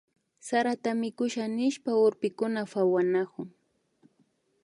[0.47, 3.47] Sarata mikusha nishpa urpikuna pawanakun